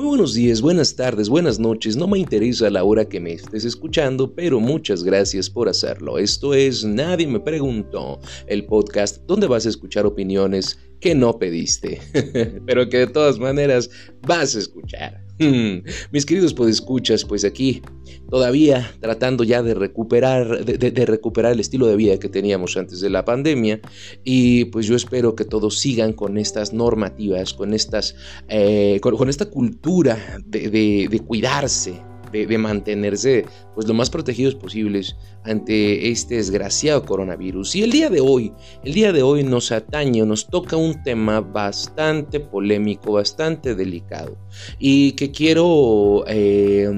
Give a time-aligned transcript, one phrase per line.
[0.00, 1.94] Muy buenos días, buenas tardes, buenas noches.
[1.94, 6.16] No me interesa la hora que me estés escuchando, pero muchas gracias por hacerlo.
[6.16, 12.00] Esto es Nadie me preguntó, el podcast donde vas a escuchar opiniones que no pediste,
[12.66, 13.90] pero que de todas maneras
[14.22, 15.29] vas a escuchar.
[16.12, 17.82] Mis queridos podescuchas, pues aquí
[18.28, 23.10] todavía tratando ya de recuperar, de, recuperar el estilo de vida que teníamos antes de
[23.10, 23.80] la pandemia
[24.24, 28.14] y pues yo espero que todos sigan con estas normativas, con, estas,
[28.48, 33.44] eh, con, esta cultura de cuidarse, de, mantenerse
[33.74, 37.76] pues lo más protegidos posibles ante este desgraciado coronavirus.
[37.76, 38.52] Y el día de hoy,
[38.84, 44.36] el día de hoy nos atañe, nos toca un tema bastante polémico, bastante delicado
[44.78, 46.88] y que quiero eh,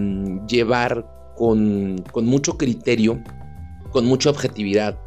[0.49, 1.07] llevar
[1.37, 3.23] con, con mucho criterio,
[3.91, 4.99] con mucha objetividad,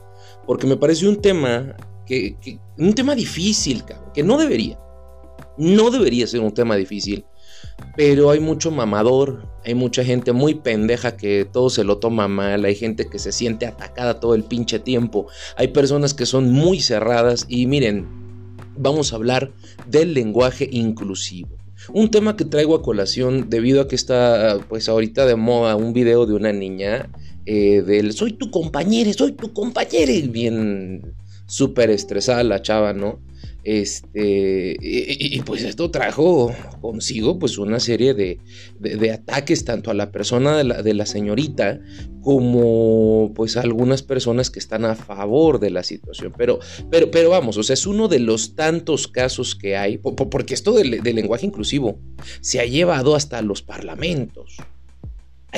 [0.46, 2.38] porque me parece un tema que,
[2.78, 3.84] un tema difícil,
[4.14, 4.80] que no debería,
[5.58, 7.26] no debería ser un tema difícil
[7.96, 12.66] pero hay mucho mamador, hay mucha gente muy pendeja que todo se lo toma mal,
[12.66, 16.82] hay gente que se siente atacada todo el pinche tiempo, hay personas que son muy
[16.82, 18.08] cerradas y miren,
[18.78, 19.52] vamos a hablar
[19.88, 21.50] del lenguaje inclusivo.
[21.94, 25.94] Un tema que traigo a colación debido a que está pues ahorita de moda un
[25.94, 27.10] video de una niña
[27.46, 31.14] eh, del soy tu compañera, soy tu compañera, bien
[31.46, 33.20] súper estresada la chava, ¿no?
[33.66, 38.40] Este, y, pues esto trajo consigo pues una serie de,
[39.12, 41.80] ataques tanto a la persona de la, señorita
[42.22, 46.32] como pues a algunas personas que están a favor de la situación.
[46.38, 46.60] Pero,
[46.92, 50.74] pero, pero vamos, o sea, es uno de los tantos casos que hay, porque esto
[50.74, 51.98] del lenguaje inclusivo
[52.42, 54.58] se ha llevado hasta los parlamentos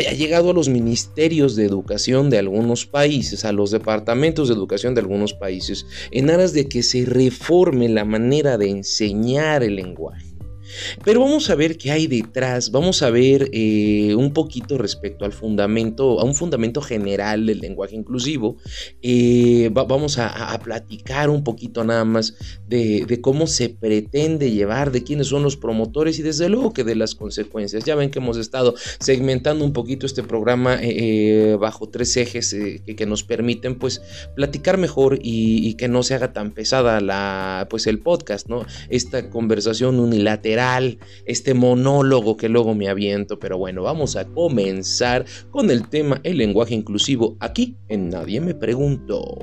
[0.05, 4.93] ha llegado a los ministerios de educación de algunos países, a los departamentos de educación
[4.93, 10.26] de algunos países, en aras de que se reforme la manera de enseñar el lenguaje.
[11.03, 15.33] Pero vamos a ver qué hay detrás, vamos a ver eh, un poquito respecto al
[15.33, 18.57] fundamento, a un fundamento general del lenguaje inclusivo.
[19.01, 22.35] Eh, vamos a, platicar un poquito nada más
[22.67, 26.95] de, cómo se pretende llevar, de quiénes son los promotores y desde luego que de
[26.95, 27.83] las consecuencias.
[27.85, 33.07] Ya ven que hemos estado segmentando un poquito este programa eh, bajo tres ejes que,
[33.07, 34.01] nos permiten pues
[34.35, 38.65] platicar mejor y, y, que no se haga tan pesada la, pues el podcast, ¿no?
[38.89, 40.56] Esta conversación unilateral
[41.25, 46.37] este monólogo que luego me aviento, pero bueno, vamos a comenzar con el tema el
[46.37, 49.37] lenguaje inclusivo aquí en Nadie me preguntó.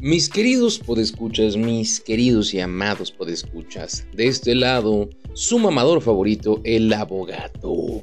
[0.00, 6.92] Mis queridos podescuchas, mis queridos y amados podescuchas, de este lado, su mamador favorito, el
[6.92, 8.02] abogado.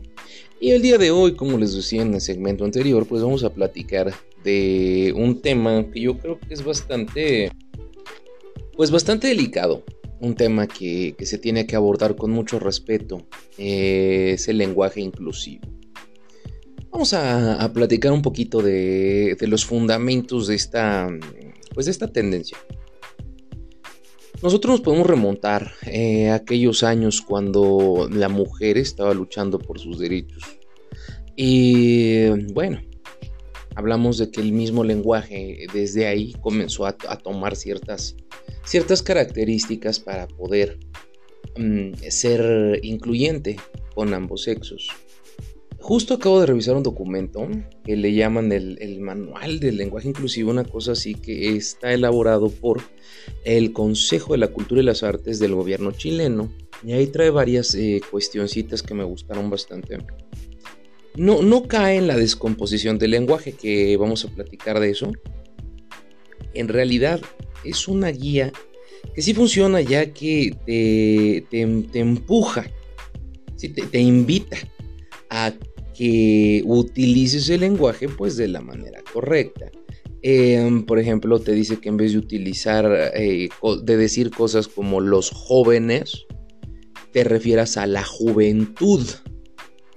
[0.60, 3.54] Y el día de hoy, como les decía en el segmento anterior, pues vamos a
[3.54, 7.52] platicar de un tema que yo creo que es bastante,
[8.76, 9.84] pues bastante delicado.
[10.22, 13.28] Un tema que, se tiene que abordar con mucho respeto.
[13.58, 15.68] Eh, es el lenguaje inclusivo.
[16.90, 21.10] Vamos a, platicar un poquito de, los fundamentos de esta,
[21.74, 22.58] pues de esta tendencia.
[24.42, 30.00] Nosotros nos podemos remontar eh, a aquellos años cuando la mujer estaba luchando por sus
[30.00, 30.44] derechos.
[31.36, 32.82] Y bueno,
[33.76, 38.16] hablamos de que el mismo lenguaje desde ahí comenzó a, tomar ciertas,
[38.64, 40.80] ciertas características para poder
[41.58, 43.58] mm, ser incluyente
[43.94, 44.90] con ambos sexos.
[45.88, 47.48] Justo acabo de revisar un documento
[47.84, 52.82] que le llaman el, Manual del Lenguaje Inclusivo, una cosa así que está elaborado por
[53.44, 56.52] el Consejo de la Cultura y las Artes del gobierno chileno.
[56.84, 60.00] Y ahí trae varias eh, cuestioncitas que me gustaron bastante.
[61.18, 65.12] No, no cae en la descomposición del lenguaje, que vamos a platicar de eso.
[66.56, 67.22] En realidad
[67.64, 68.52] es una guía
[69.14, 72.66] que sí funciona ya que te, empuja,
[73.56, 74.58] te, te invita
[75.30, 75.54] a
[75.96, 79.72] que utilices el lenguaje pues de la manera correcta.
[80.22, 83.50] Em, por ejemplo, te dice que en vez de utilizar, eh,
[83.84, 86.26] de decir cosas como los jóvenes,
[87.12, 89.06] te refieras a la juventud.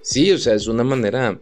[0.03, 1.41] Sí, o sea, es una manera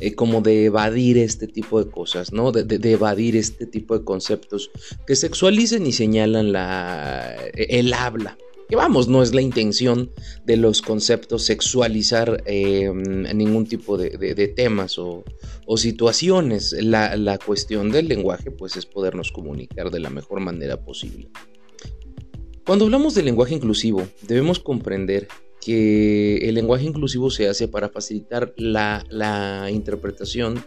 [0.00, 2.52] eh, como de evadir este tipo de cosas, ¿no?
[2.52, 4.70] De, evadir este tipo de conceptos
[5.06, 8.36] que sexualicen y señalan la, el habla
[8.68, 10.10] que vamos, no es la intención
[10.44, 15.24] de los conceptos sexualizar em, ningún tipo de, temas o,
[15.76, 16.72] situaciones.
[16.80, 21.28] La, cuestión del lenguaje pues es podernos comunicar de la mejor manera posible.
[22.64, 25.28] Cuando hablamos de lenguaje inclusivo, debemos comprender
[25.60, 30.64] que el lenguaje inclusivo se hace para facilitar la, interpretación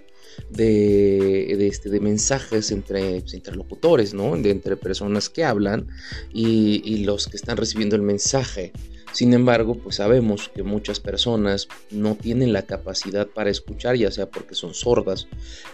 [0.49, 4.35] de, este, de mensajes entre pues, interlocutores, ¿no?
[4.37, 5.87] De, entre personas que hablan
[6.33, 8.73] y, los que están recibiendo el mensaje.
[9.13, 14.29] Sin embargo, pues sabemos que muchas personas no tienen la capacidad para escuchar, ya sea
[14.29, 15.27] porque son sordas,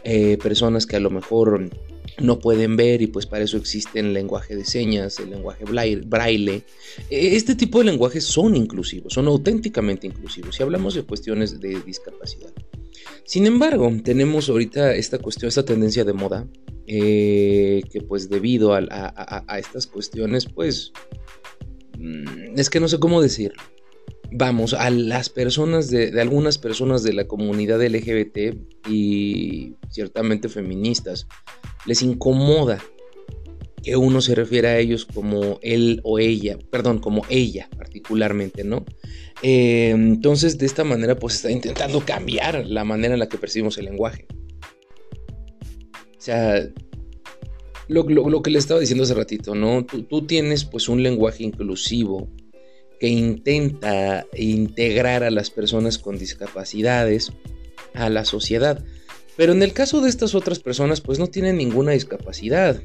[0.04, 1.69] eh, personas que a lo mejor
[2.19, 6.63] no pueden ver y pues para eso existe el lenguaje de señas, el lenguaje braille.
[7.10, 11.81] E, este tipo de lenguajes son inclusivos, son auténticamente inclusivos si hablamos de cuestiones de
[11.81, 12.54] discapacidad.
[13.26, 16.48] Sin embargo, tenemos ahorita esta cuestión, esta tendencia de moda,
[16.88, 20.92] eh, que pues debido a estas cuestiones, pues
[21.98, 23.62] Mm, es que no sé cómo decirlo.
[24.32, 28.58] Vamos, a las personas de, algunas personas de la comunidad LGBT
[28.90, 31.28] y ciertamente feministas,
[31.86, 32.84] les incomoda
[33.84, 38.86] que uno se refiera a ellos como él o ella, perdón, como ella particularmente, ¿no?
[39.44, 43.78] Eh, entonces, de esta manera, pues está intentando cambiar la manera en la que percibimos
[43.78, 44.25] el lenguaje.
[46.18, 46.66] O sea,
[47.90, 49.86] lo, que le estaba diciendo hace ratito, ¿no?
[49.86, 52.30] Tú, tienes pues un lenguaje inclusivo
[53.00, 57.34] que intenta integrar a las personas con discapacidades
[57.94, 58.84] a la sociedad.
[59.36, 62.81] Pero en el caso de estas otras personas pues no tienen ninguna discapacidad.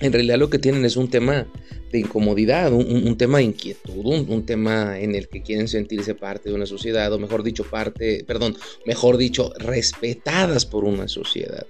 [0.00, 1.48] En realidad lo que tienen es un tema
[1.92, 6.54] de incomodidad, un, tema de inquietud, un, tema en el que quieren sentirse parte de
[6.54, 8.56] una sociedad, o mejor dicho, parte, perdón,
[8.86, 11.66] mejor dicho, respetadas por una sociedad.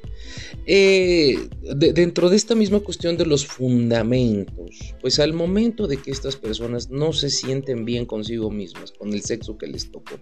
[0.65, 6.37] Eh, dentro de esta misma cuestión de los fundamentos, pues al momento de que estas
[6.37, 10.21] personas no se sienten bien consigo mismas, con el sexo que les tocó,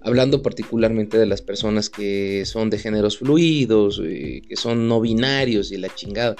[0.00, 5.70] hablando particularmente de las personas que son de géneros fluidos, eh, que son no binarios
[5.70, 6.34] y la chingada,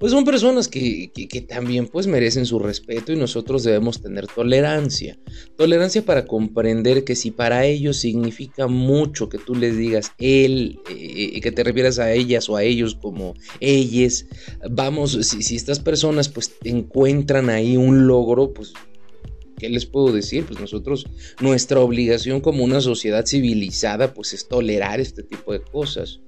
[0.00, 5.18] pues son personas que, que también pues merecen su respeto y nosotros debemos tener tolerancia.
[5.58, 11.32] Tolerancia para comprender que si para ellos significa mucho que tú les digas él, eh,
[11.34, 14.24] eh, que te refieras a ellas o a ellos como ellas,
[14.70, 18.72] vamos, si, si estas personas pues encuentran ahí un logro, pues
[19.60, 20.44] ¿qué les puedo decir?
[20.46, 21.06] Pues nosotros,
[21.40, 26.20] nuestra obligación como una sociedad civilizada, pues es tolerar este tipo de cosas.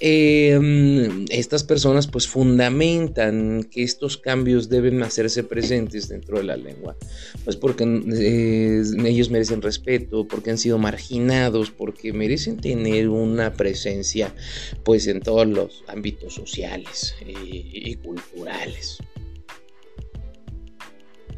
[0.00, 6.96] Em, estas personas pues fundamentan que estos cambios deben hacerse presentes dentro de la lengua,
[7.44, 14.34] pues porque ellos merecen respeto, porque han sido marginados, porque merecen tener una presencia
[14.82, 17.32] pues en todos los ámbitos sociales eh,
[17.72, 18.98] y culturales.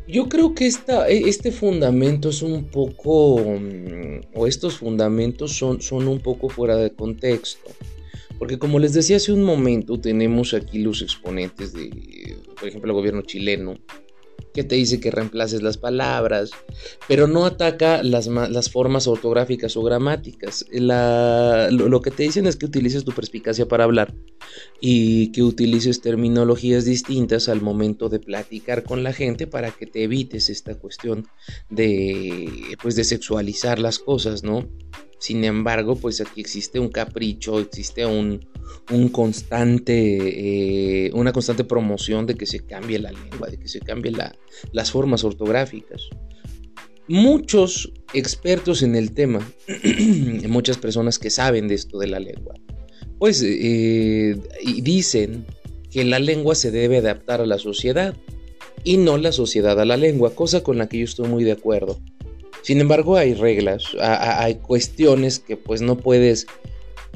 [0.08, 5.80] Yo creo que esta, e, este fundamento es un poco, mm, o estos fundamentos son,
[5.80, 7.70] son un poco fuera de contexto.
[8.38, 12.96] Porque como les decía hace un momento, tenemos aquí los exponentes de, por ejemplo, el
[12.96, 13.76] gobierno chileno,
[14.56, 16.50] que te dice que reemplaces las palabras,
[17.06, 20.64] pero no ataca las, las formas ortográficas o gramáticas.
[20.72, 24.14] lo, que te dicen es que utilices tu perspicacia para hablar
[24.80, 30.04] y que utilices terminologías distintas al momento de platicar con la gente para que te
[30.04, 31.26] evites esta cuestión
[31.68, 34.66] de, pues, de sexualizar las cosas, ¿no?
[35.26, 38.46] Sin embargo, pues aquí existe un capricho, existe un,
[39.10, 44.12] constante, eh, una constante promoción de que se cambie la lengua, de que se cambie
[44.70, 46.02] las formas ortográficas.
[47.08, 49.40] Muchos expertos en el tema,
[50.48, 52.54] muchas personas que saben de esto de la lengua,
[53.18, 54.36] pues eh,
[54.80, 55.44] dicen
[55.90, 58.14] que la lengua se debe adaptar a la sociedad
[58.84, 61.50] y no la sociedad a la lengua, cosa con la que yo estoy muy de
[61.50, 61.98] acuerdo.
[62.62, 66.46] Sin embargo, hay reglas, hay cuestiones que pues no puedes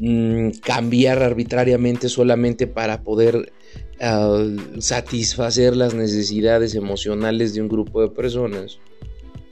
[0.01, 3.53] mm, cambiar arbitrariamente solamente para poder
[4.01, 4.47] ah,
[4.79, 8.79] satisfacer las necesidades emocionales de un grupo de personas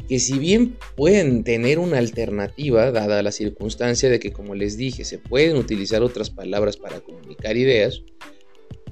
[0.08, 5.04] que si bien pueden tener una alternativa, dada la circunstancia de que, como les dije,
[5.04, 8.02] se pueden utilizar otras palabras para comunicar ideas,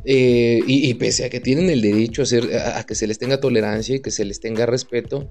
[0.04, 3.96] eh, y, pese a que tienen el derecho a, a, que se les tenga tolerancia
[3.96, 5.28] y que se les tenga respeto,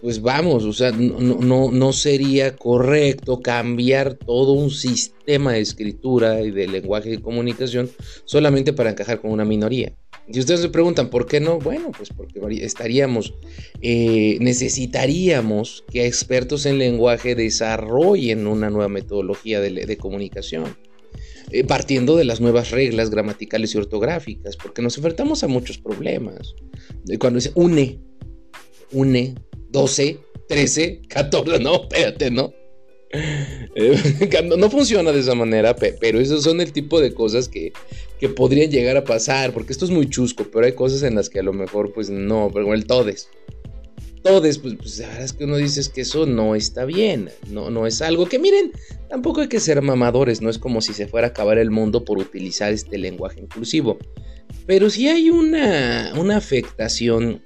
[0.00, 6.50] pues vamos, o sea, no, no, sería correcto cambiar todo un sistema de escritura y
[6.50, 7.90] de lenguaje de comunicación
[8.24, 9.92] solamente para encajar con una minoría.
[10.32, 13.34] Si ustedes se preguntan por qué no, bueno, pues porque estaríamos,
[13.82, 20.76] eh, necesitaríamos que expertos en lenguaje desarrollen una nueva metodología de, comunicación.
[21.52, 26.54] Eh, partiendo de las nuevas reglas gramaticales y ortográficas, porque nos enfrentamos a muchos problemas.
[27.18, 27.98] Cuando dice une,
[28.92, 29.34] une,
[29.70, 32.52] 12, 13, 14, no, espérate, ¿no?
[33.12, 37.72] Eh, no funciona de esa manera, pero esos son el tipo de cosas que,
[38.18, 41.28] que, podrían llegar a pasar, porque esto es muy chusco, pero hay cosas en las
[41.28, 43.28] que a lo mejor pues no, pero el todes.
[44.22, 47.70] todos, pues, pues la verdad es que uno dice que eso no está bien, no,
[47.70, 48.72] no es algo que miren,
[49.08, 52.04] tampoco hay que ser mamadores, no es como si se fuera a acabar el mundo
[52.04, 53.98] por utilizar este lenguaje inclusivo,
[54.66, 57.42] pero sí hay una, una afectación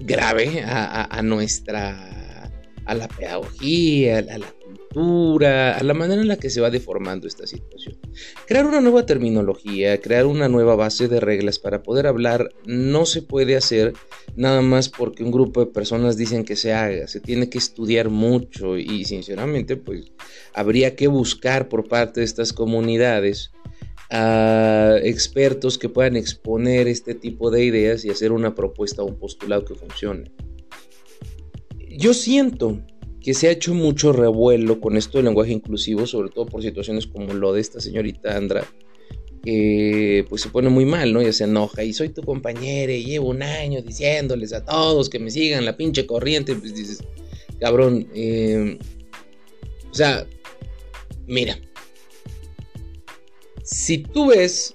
[0.00, 2.50] grave a, nuestra,
[2.84, 4.46] a la pedagogía, a la
[4.92, 7.96] a la manera en la que se va deformando esta situación.
[8.46, 13.22] Crear una nueva terminología, crear una nueva base de reglas para poder hablar no se
[13.22, 13.92] puede hacer
[14.34, 18.10] nada más porque un grupo de personas dicen que se haga, se tiene que estudiar
[18.10, 20.12] mucho y sinceramente pues
[20.54, 23.52] habría que buscar por parte de estas comunidades
[24.10, 29.16] a expertos que puedan exponer este tipo de ideas y hacer una propuesta o un
[29.16, 30.32] postulado que funcione.
[31.88, 32.80] Yo siento
[33.20, 37.06] que se ha hecho mucho revuelo con esto del lenguaje inclusivo, sobre todo por situaciones
[37.06, 38.66] como lo de esta señorita Andra,
[39.44, 41.22] que pues se pone muy mal, ¿no?
[41.22, 45.18] Ya se enoja y soy tu compañera y llevo un año diciéndoles a todos que
[45.18, 47.04] me sigan la pinche corriente, pues dices,
[47.60, 48.78] cabrón, eh,
[49.90, 50.26] o sea,
[51.26, 51.58] mira,
[53.70, 54.74] si tú ves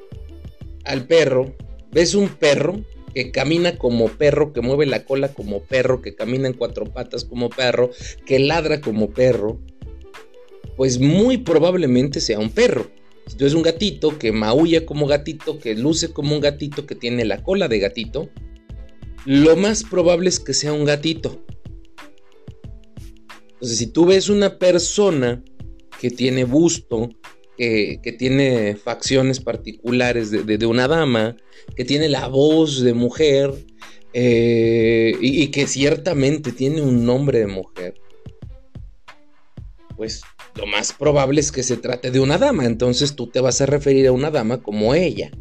[0.85, 1.53] al perro,
[1.91, 2.81] ves un perro,
[3.13, 7.23] que camina como perro, que mueve la cola como perro, que camina en cuatro patas
[7.23, 7.91] como perro,
[8.25, 9.59] que ladra como perro,
[10.75, 12.91] pues muy probablemente sea un perro.
[13.27, 16.95] Si tú es un gatito que maulla como gatito, que luce como un gatito, que
[16.95, 18.29] tiene la cola de gatito,
[19.25, 21.43] lo más probable es que sea un gatito.
[23.53, 25.43] Entonces, si tú ves una persona
[25.99, 27.09] que tiene busto,
[27.57, 31.35] que, tiene facciones particulares de, una dama,
[31.75, 33.53] que tiene la voz de mujer
[34.13, 37.95] eh, y, que ciertamente tiene un nombre de mujer,
[39.95, 40.21] pues
[40.55, 43.65] lo más probable es que se trate de una dama, entonces tú te vas a
[43.65, 45.31] referir a una dama como ella.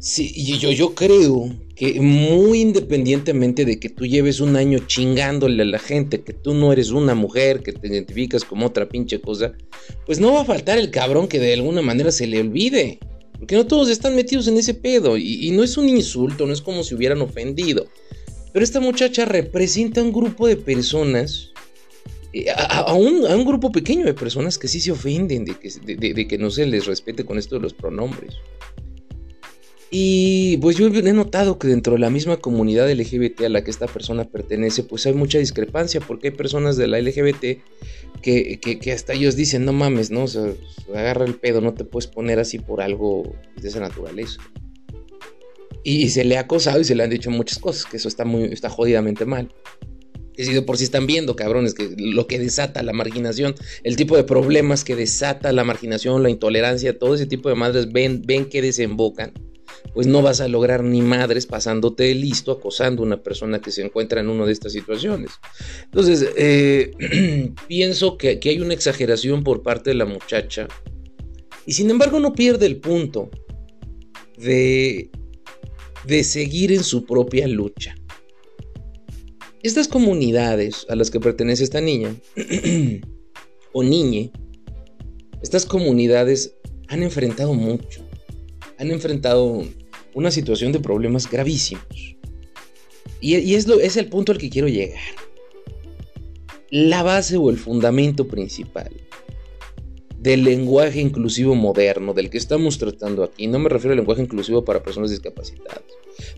[0.00, 5.66] Sí, yo, yo creo que muy independientemente de que tú lleves un año chingándole a
[5.66, 9.52] la gente, que tú no eres una mujer, que te identificas como otra pinche cosa,
[10.06, 12.98] pues no va a faltar el cabrón que de alguna manera se le olvide.
[13.38, 15.18] Porque no todos están metidos en ese pedo.
[15.18, 17.86] Y, no es un insulto, no es como si hubieran ofendido.
[18.54, 21.52] Pero esta muchacha representa un grupo de personas,
[22.32, 26.38] eh, a, un, grupo pequeño de personas que sí se ofenden de que, de que
[26.38, 28.34] no se les respete con esto de los pronombres.
[29.92, 33.72] Y pues yo he notado que dentro de la misma comunidad LGBT a la que
[33.72, 37.58] esta persona pertenece, pues hay mucha discrepancia, porque hay personas de la LGBT
[38.22, 40.24] que, que, hasta ellos dicen, no mames, ¿no?
[40.24, 40.44] O sea,
[40.94, 44.40] agarra el pedo, no te puedes poner así por algo de esa naturaleza.
[45.82, 48.24] Y, se le ha acosado y se le han dicho muchas cosas, que eso está,
[48.24, 49.52] muy, está jodidamente mal.
[50.34, 53.96] Que si de por si están viendo, cabrones, que lo que desata la marginación, el
[53.96, 58.22] tipo de problemas que desata la marginación, la intolerancia, todo ese tipo de madres ven,
[58.24, 59.32] ven que desembocan
[59.94, 63.82] pues no vas a lograr ni madres pasándote listo acosando a una persona que se
[63.82, 65.32] encuentra en una de estas situaciones.
[65.84, 70.68] Entonces, eh, pienso que, que hay una exageración por parte de la muchacha
[71.66, 73.30] y sin embargo no pierde el punto
[74.38, 75.10] de,
[76.06, 77.94] de seguir en su propia lucha.
[79.62, 82.14] Estas comunidades a las que pertenece esta niña
[83.72, 84.32] o niñe,
[85.42, 86.54] estas comunidades
[86.88, 88.04] han enfrentado mucho
[88.80, 89.62] han enfrentado
[90.14, 92.16] una situación de problemas gravísimos.
[93.20, 95.00] Y, es, lo, es el punto al que quiero llegar.
[96.70, 98.90] La base o el fundamento principal
[100.20, 104.64] del lenguaje inclusivo moderno del que estamos tratando aquí, no me refiero al lenguaje inclusivo
[104.64, 105.82] para personas discapacitadas,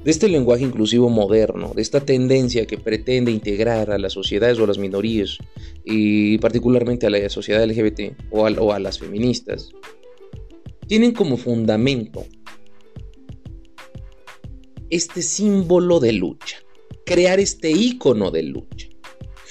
[0.05, 4.65] de este lenguaje inclusivo moderno, de esta tendencia que pretende integrar a las sociedades o
[4.65, 5.39] a las minorías,
[5.85, 9.71] y particularmente a la sociedad LGBT o a las feministas,
[10.87, 12.25] tienen como fundamento
[14.93, 16.59] este símbolo de lucha,
[17.05, 18.89] crear este icono de lucha.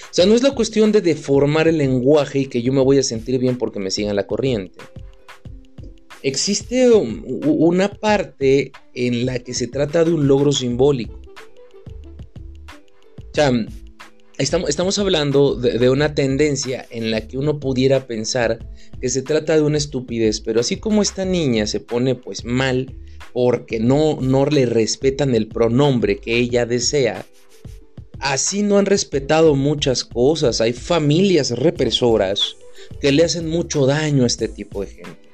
[0.03, 2.97] O sea, no es la cuestión de deformar el lenguaje y que yo me voy
[2.97, 4.79] a sentir bien porque me sigan la corriente.
[6.21, 11.19] Existe una parte en la que se trata de un logro simbólico.
[13.17, 13.51] O sea,
[14.41, 18.57] Estamos, hablando de, una tendencia en la que uno pudiera pensar
[18.99, 22.91] que se trata de una estupidez, pero así como esta niña se pone pues mal
[23.33, 27.25] porque no, no le respetan el pronombre que ella desea,
[28.19, 30.61] así no han respetado muchas cosas.
[30.61, 32.55] Hay familias represoras
[32.99, 35.31] que le hacen mucho daño a este tipo de gente.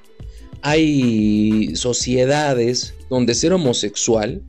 [0.61, 4.43] Hay sociedades donde ser homosexual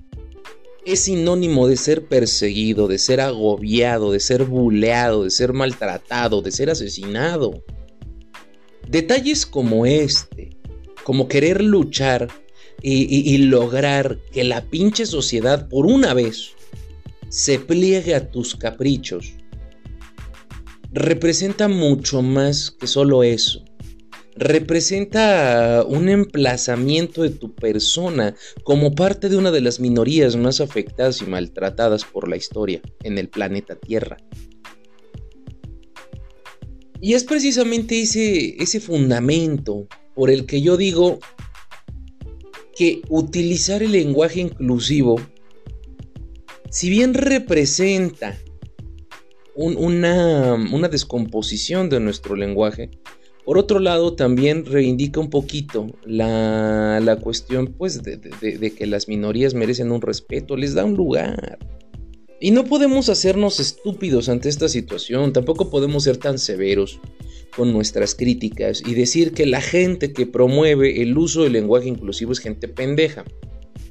[0.85, 6.50] es sinónimo de ser perseguido, de ser agobiado, de ser buleado, de ser maltratado, de
[6.50, 7.62] ser asesinado.
[8.88, 10.57] Detalles como este,
[11.05, 12.28] como querer luchar
[12.82, 16.52] y, lograr que la pinche sociedad por una vez
[17.28, 19.35] se pliegue a tus caprichos,
[20.92, 23.64] representa mucho más que solo eso.
[24.37, 31.20] Representa un emplazamiento de tu persona como parte de una de las minorías más afectadas
[31.23, 34.16] y maltratadas por la historia en el planeta Tierra.
[37.00, 41.18] Y es precisamente ese, ese fundamento por el que yo digo
[42.78, 45.20] que utilizar el lenguaje inclusivo,
[46.70, 48.38] si bien representa
[49.56, 50.56] una,
[50.88, 52.90] descomposición de nuestro lenguaje,
[53.44, 59.54] por otro lado también reivindica un poquito la, cuestión pues, de, de que las minorías
[59.54, 61.58] merecen un respeto, les da un lugar.
[62.40, 67.00] Y no podemos hacernos estúpidos ante esta situación, tampoco podemos ser tan severos
[67.55, 72.33] con nuestras críticas y decir que la gente que promueve el uso del lenguaje inclusivo
[72.33, 73.25] es gente pendeja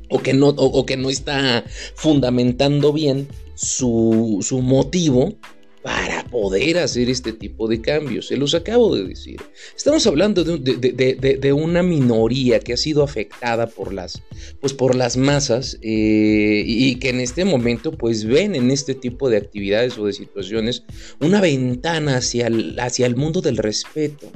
[0.09, 5.35] o que no, o, que no está fundamentando bien su, su motivo
[5.83, 8.27] para poder hacer este tipo de cambios.
[8.27, 9.41] Se los acabo de decir.
[9.75, 14.21] Estamos hablando de, una minoría que ha sido afectada por las,
[14.59, 19.29] pues por las masas eh, y que en este momento pues ven en este tipo
[19.29, 20.83] de actividades o de situaciones
[21.19, 24.31] una ventana hacia el, hacia el mundo del respeto.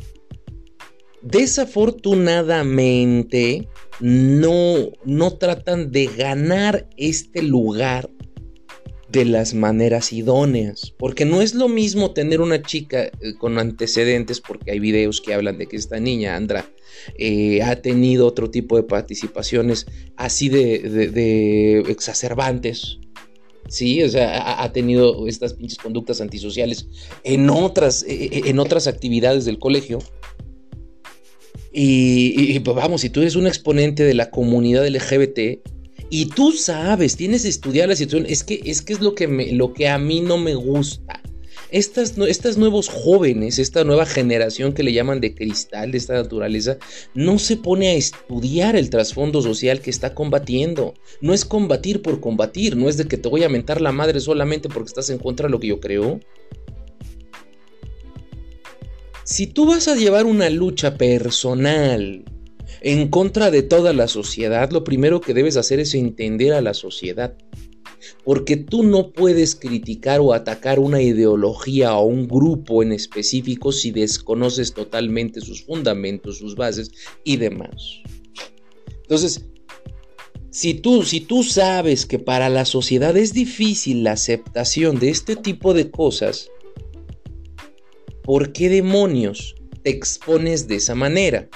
[1.22, 3.68] Desafortunadamente
[4.00, 8.10] no, no tratan de ganar este lugar
[9.12, 10.94] de las maneras idóneas.
[10.98, 15.34] Porque no es lo mismo tener una chica eh, con antecedentes, porque hay videos que
[15.34, 16.66] hablan de que esta niña, Andra,
[17.18, 22.98] eh, ha tenido otro tipo de participaciones así de, exacerbantes.
[23.68, 26.88] Sí, o sea, ha, tenido estas pinches conductas antisociales
[27.24, 30.00] en otras, eh, en otras actividades del colegio.
[31.72, 35.62] Y, y, pues vamos, si tú eres un exponente de la comunidad LGBT,
[36.14, 38.30] y tú sabes, tienes que estudiar la situación.
[38.30, 41.22] Es que es, lo que a mí no me gusta.
[41.72, 46.78] Estas, estas nuevos jóvenes, esta nueva generación que le llaman de cristal de esta naturaleza,
[47.14, 50.96] no se pone a estudiar el trasfondo social que está combatiendo.
[51.22, 54.20] No es combatir por combatir, no es de que te voy a mentar la madre
[54.20, 56.20] solamente porque estás en contra de lo que yo creo.
[59.24, 62.26] Si tú vas a llevar una lucha personal
[62.82, 66.74] en contra de toda la sociedad, lo primero que debes hacer es entender a la
[66.74, 67.38] sociedad.
[68.24, 73.92] Porque tú no puedes criticar o atacar una ideología o un grupo en específico si
[73.92, 76.90] desconoces totalmente sus fundamentos, sus bases
[77.24, 78.02] y demás.
[79.04, 79.46] Entonces,
[80.50, 85.36] si tú, si tú sabes que para la sociedad es difícil la aceptación de este
[85.36, 86.50] tipo de cosas,
[88.24, 91.48] ¿por qué demonios te expones de esa manera?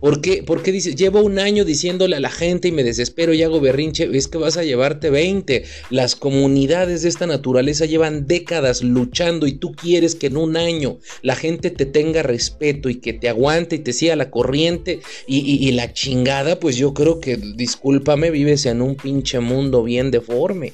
[0.00, 0.42] ¿Por qué?
[0.44, 4.08] Porque dice, llevo un año diciéndole a la gente y me desespero y hago berrinche,
[4.12, 5.64] es que vas a llevarte 20.
[5.90, 10.98] Las comunidades de esta naturaleza llevan décadas luchando y tú quieres que en un año
[11.22, 15.38] la gente te tenga respeto y que te aguante y te siga la corriente y,
[15.38, 20.72] y la chingada, pues yo creo que, discúlpame, vives en un pinche mundo bien deforme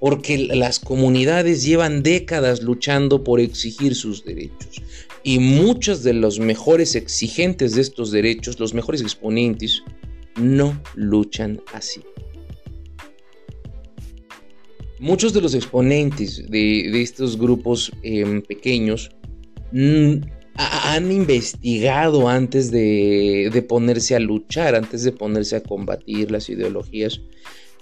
[0.00, 4.82] porque las comunidades llevan décadas luchando por exigir sus derechos.
[5.22, 9.82] Y muchos de los mejores exigentes de estos derechos, los mejores exponentes,
[10.36, 12.02] no luchan así.
[15.00, 19.10] Muchos de los exponentes de, estos grupos em, pequeños
[19.70, 20.14] mm,
[20.54, 27.20] han investigado antes de, ponerse a luchar, antes de ponerse a combatir las ideologías.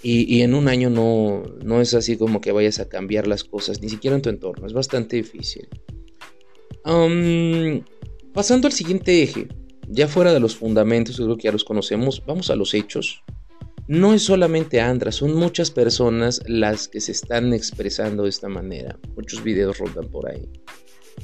[0.02, 3.80] Y, en un año no, no es así como que vayas a cambiar las cosas,
[3.80, 5.68] ni siquiera en tu entorno, es bastante difícil
[8.32, 9.48] pasando al siguiente eje,
[9.88, 13.22] ya fuera de los fundamentos, creo que ya los conocemos, vamos a los hechos.
[13.88, 18.98] No es solamente Andra, son muchas personas las que se están expresando de esta manera.
[19.14, 20.48] Muchos videos rodan por ahí.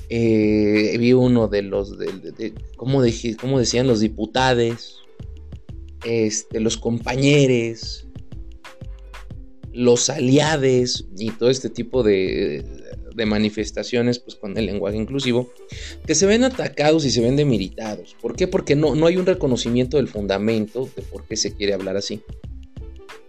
[0.09, 5.03] Eh, vi uno de los, de, ¿cómo, decían los diputados,
[6.05, 8.07] este, los compañeros,
[9.73, 12.82] los aliados y todo este tipo de,
[13.15, 15.53] de manifestaciones pues, con el lenguaje inclusivo,
[16.07, 18.17] que se ven atacados y se ven demeritados.
[18.21, 18.47] ¿Por qué?
[18.47, 22.23] Porque no, no hay un reconocimiento del fundamento de por qué se quiere hablar así.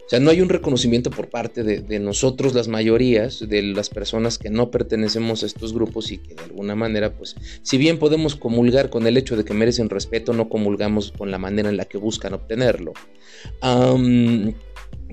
[0.06, 4.38] O sea, no hay un reconocimiento por parte de, nosotros, las mayorías, de las personas
[4.38, 8.36] que no pertenecemos a estos grupos y que de alguna manera, pues, si bien podemos
[8.36, 11.86] comulgar con el hecho de que merecen respeto, no comulgamos con la manera en la
[11.86, 12.92] que buscan obtenerlo.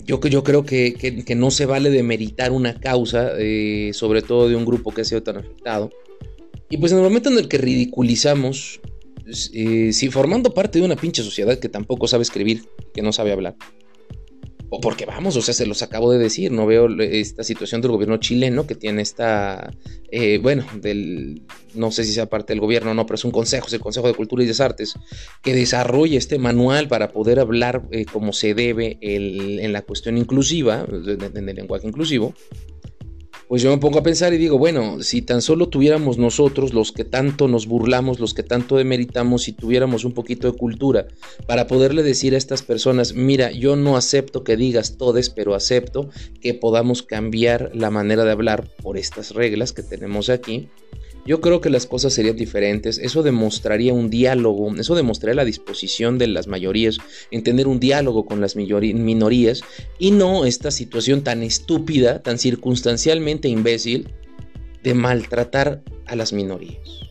[0.04, 4.56] Yo, yo creo que, no se vale de meritar una causa, eh, sobre todo de
[4.56, 5.90] un grupo que ha sido tan afectado.
[6.68, 8.80] Y pues en el momento en el que ridiculizamos,
[9.52, 12.62] eh, si formando parte de una pinche sociedad que tampoco sabe escribir,
[12.94, 13.56] que no sabe hablar,
[14.70, 17.90] o porque vamos, o sea, se los acabo de decir, no veo esta situación del
[17.90, 19.72] gobierno chileno que tiene esta,
[20.12, 21.42] eh, bueno, del,
[21.74, 23.80] no sé si sea parte del gobierno o no, pero es un consejo, es el
[23.80, 24.94] Consejo de Cultura y de Artes,
[25.42, 30.86] que desarrolla este manual para poder hablar eh, como se debe en la cuestión inclusiva,
[30.88, 32.34] en el lenguaje inclusivo,
[33.50, 36.92] pues yo me pongo a pensar y digo, bueno, si tan solo tuviéramos nosotros, los
[36.92, 41.08] que tanto nos burlamos, los que tanto demeritamos, si tuviéramos un poquito de cultura
[41.48, 46.10] para poderle decir a estas personas, mira, yo no acepto que digas todes, pero acepto
[46.40, 50.68] que podamos cambiar la manera de hablar por estas reglas que tenemos aquí
[51.26, 56.18] yo creo que las cosas serían diferentes, eso demostraría un diálogo, eso demostraría la disposición
[56.18, 56.98] de las mayorías
[57.30, 59.62] en tener un diálogo con las minorías
[59.98, 64.08] y no esta situación tan estúpida, tan circunstancialmente imbécil
[64.82, 67.09] de maltratar a las minorías.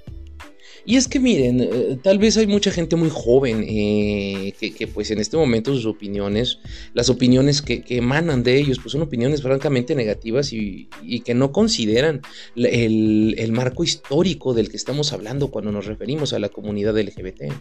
[0.89, 5.12] Y es que miren, eh, tal vez hay mucha gente muy joven eh, que, pues
[5.12, 6.58] en este momento sus opiniones,
[6.95, 10.89] las opiniones que, emanan de ellos, pues son opiniones francamente negativas y,
[11.23, 12.21] que no consideran
[12.56, 17.54] el, el marco histórico del que estamos hablando cuando nos referimos a la comunidad LGBT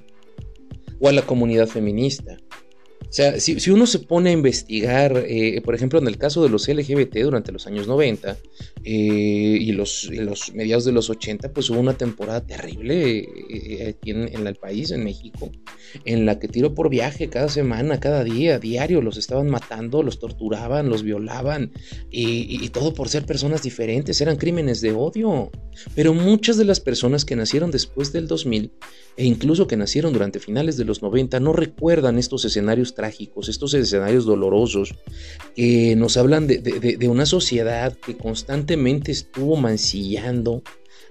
[0.98, 2.38] o a la comunidad feminista.
[3.08, 6.50] O sea, si, uno se pone a investigar, eh, por ejemplo, en el caso de
[6.50, 8.36] los LGBT durante los años 90
[8.84, 10.10] eh, y los,
[10.52, 15.04] mediados de los 80, pues hubo una temporada terrible eh, aquí en, el país, en
[15.04, 15.50] México,
[16.04, 20.18] en la que tiro por viaje cada semana, cada día, diario, los estaban matando, los
[20.18, 21.72] torturaban, los violaban
[22.10, 25.50] y, y todo por ser personas diferentes, eran crímenes de odio.
[25.94, 28.70] Pero muchas de las personas que nacieron después del 2000
[29.18, 33.74] e incluso que nacieron durante finales de los 90 no recuerdan estos escenarios trágicos, estos
[33.74, 34.94] escenarios dolorosos,
[35.56, 40.62] que nos hablan de, una sociedad que constantemente estuvo mancillando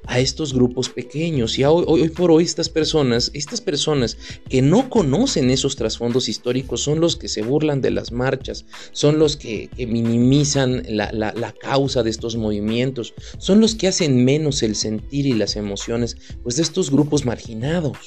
[0.05, 4.17] a estos grupos pequeños y hoy, por hoy estas personas, estas personas
[4.49, 9.19] que no conocen esos trasfondos históricos son los que se burlan de las marchas, son
[9.19, 14.75] los que, minimizan la, la, causa de estos movimientos, son los que hacen menos el
[14.75, 17.97] sentir y las emociones pues de estos grupos marginados.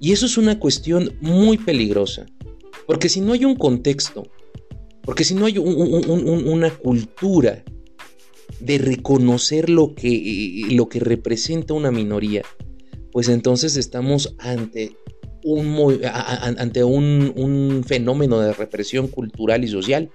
[0.00, 2.26] Y eso es una cuestión muy peligrosa.
[2.86, 4.24] Porque si no hay un contexto,
[5.02, 7.64] porque si no hay una cultura
[8.60, 12.42] de reconocer lo que, lo que representa una minoría,
[13.12, 14.96] pues entonces estamos ante
[15.44, 20.10] un, ante un, un fenómeno de represión cultural y social.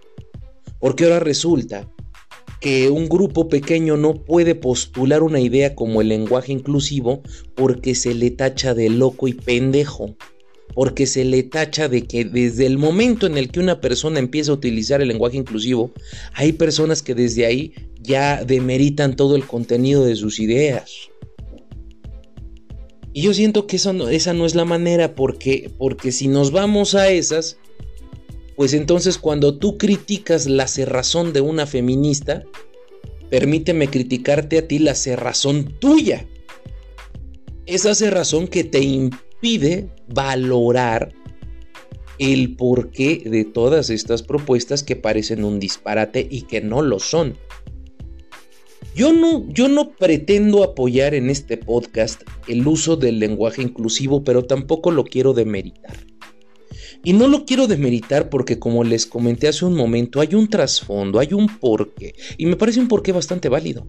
[0.80, 1.89] Porque ahora resulta
[2.62, 7.21] que un grupo pequeño no puede postular una idea como el lenguaje inclusivo
[7.56, 10.15] porque se le tacha de loco y pendejo
[10.78, 14.52] porque se le tacha de que desde el momento en el que una persona empieza
[14.52, 15.91] a utilizar el lenguaje inclusivo,
[16.34, 17.73] hay personas que desde ahí
[18.08, 21.10] ya demeritan todo el contenido de sus ideas.
[23.13, 27.10] Y yo siento que esa no es la manera porque, porque si nos vamos a
[27.10, 27.58] esas,
[28.56, 32.43] pues entonces cuando tú criticas la cerrazón de una feminista,
[33.30, 36.28] permíteme criticarte a ti la cerrazón tuya.
[37.67, 41.13] Esa cerrazón que te impide pide valorar
[42.20, 47.38] el porqué de todas estas propuestas que parecen un disparate y que no lo son.
[48.98, 54.46] Yo no, yo no pretendo apoyar en este podcast el uso del lenguaje inclusivo, pero
[54.46, 55.98] tampoco lo quiero demeritar.
[57.04, 61.20] Y no lo quiero demeritar porque, como les comenté hace un momento, hay un trasfondo,
[61.20, 63.88] hay un porqué, y me parece un porqué bastante válido.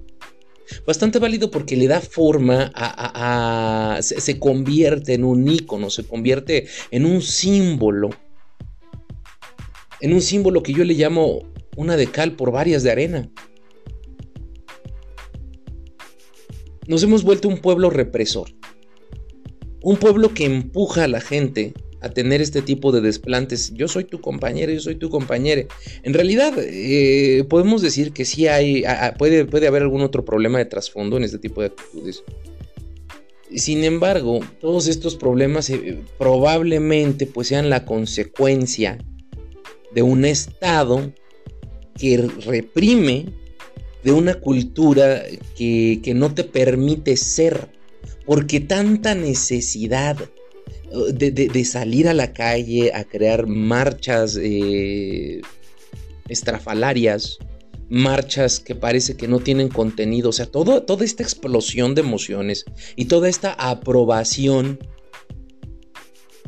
[0.87, 7.07] Bastante válido porque le da forma a, se, convierte en un icono, se convierte en
[7.07, 8.11] un símbolo.
[10.03, 11.45] En un símbolo que yo le llamo
[11.77, 13.31] una de cal por varias de arena.
[16.89, 18.49] Nos hemos vuelto un pueblo represor.
[19.83, 23.73] Un pueblo que empuja a la gente a tener este tipo de desplantes.
[23.75, 25.69] Yo soy tu compañero, yo soy tu compañero.
[26.03, 28.85] En realidad, eh, podemos decir que sí hay,
[29.19, 32.25] puede, puede haber algún otro problema de trasfondo en este tipo de actitudes.
[33.55, 38.99] Sin embargo, todos estos problemas eh, probablemente pues sean la consecuencia
[39.95, 41.13] de un Estado
[41.99, 43.27] que reprime,
[44.05, 45.23] de una cultura
[45.57, 47.69] que, que no te permite ser,
[48.25, 50.17] porque tanta necesidad
[51.13, 55.41] de, salir a la calle a crear marchas eh,
[56.29, 57.39] estrafalarias,
[57.89, 62.65] marchas que parece que no tienen contenido, o sea, todo, toda esta explosión de emociones
[62.97, 64.79] y toda esta aprobación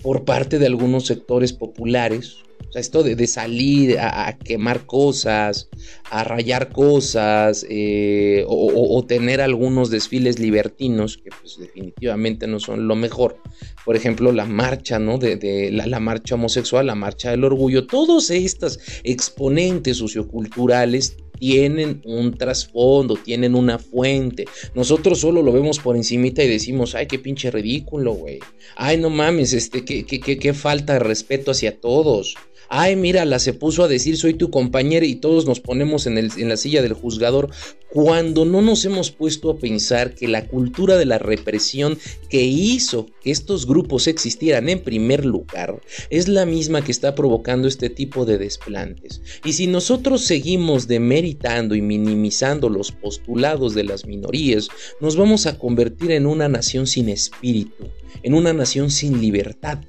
[0.03, 2.37] por parte de algunos sectores populares,
[2.71, 5.69] O sea, esto de, salir a, quemar cosas,
[6.09, 12.95] a rayar cosas, eh, o, tener algunos desfiles libertinos, que pues definitivamente no son lo
[12.95, 13.39] mejor.
[13.85, 15.19] Por ejemplo, la marcha, ¿no?
[15.19, 23.17] De, la, marcha homosexual, la marcha del orgullo, todos estos exponentes socioculturales tienen un trasfondo,
[23.17, 24.45] tienen una fuente.
[24.77, 28.39] Nosotros solo lo vemos por encimita y decimos, ay, qué pinche ridículo, güey.
[28.77, 32.37] Ay, no mames, este, qué, qué, qué, qué falta de respeto hacia todos
[32.71, 36.49] ay, mírala, se puso a decir soy tu compañera y todos nos ponemos en, en
[36.49, 37.51] la silla del juzgador,
[37.91, 43.07] cuando no nos hemos puesto a pensar que la cultura de la represión que hizo
[43.23, 48.25] que estos grupos existieran en primer lugar es la misma que está provocando este tipo
[48.25, 49.21] de desplantes.
[49.45, 54.69] Y si nosotros seguimos demeritando y minimizando los postulados de las minorías,
[55.01, 57.89] nos vamos a convertir en una nación sin espíritu,
[58.23, 59.81] en una nación sin libertad,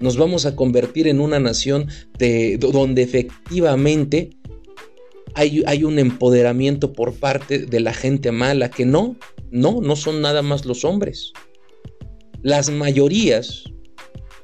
[0.00, 4.30] nos vamos a convertir en una nación de, donde efectivamente
[5.34, 9.16] hay, hay, un empoderamiento por parte de la gente mala, que no,
[9.50, 11.32] no, no son nada más los hombres.
[12.42, 13.64] Las mayorías,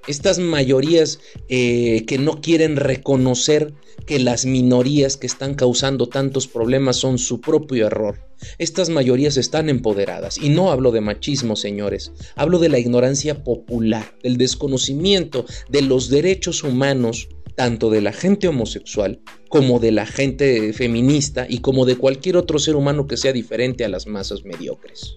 [0.07, 3.75] estas mayorías eh, que no quieren reconocer
[4.07, 8.19] que las minorías que están causando tantos problemas son su propio error.
[8.59, 10.39] Estas mayorías están empoderadas.
[10.39, 12.13] Y no hablo de machismo, señores.
[12.35, 18.49] Hablo de la ignorancia popular, del desconocimiento de los derechos humanos, tanto de la gente
[18.49, 23.33] homosexual como de la gente feminista y como de cualquier otro ser humano que sea
[23.33, 25.17] diferente a las masas mediocres.